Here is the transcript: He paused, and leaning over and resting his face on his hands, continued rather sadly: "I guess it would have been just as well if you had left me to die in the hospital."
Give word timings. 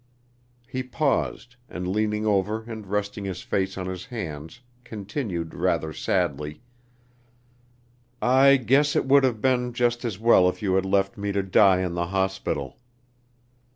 He 0.67 0.81
paused, 0.81 1.57
and 1.69 1.87
leaning 1.87 2.25
over 2.25 2.63
and 2.63 2.87
resting 2.87 3.23
his 3.23 3.43
face 3.43 3.77
on 3.77 3.85
his 3.85 4.05
hands, 4.07 4.61
continued 4.83 5.53
rather 5.53 5.93
sadly: 5.93 6.63
"I 8.19 8.57
guess 8.57 8.95
it 8.95 9.05
would 9.05 9.23
have 9.23 9.41
been 9.41 9.73
just 9.73 10.03
as 10.03 10.17
well 10.17 10.49
if 10.49 10.59
you 10.63 10.73
had 10.73 10.85
left 10.87 11.19
me 11.19 11.31
to 11.33 11.43
die 11.43 11.81
in 11.81 11.93
the 11.93 12.07
hospital." 12.07 12.79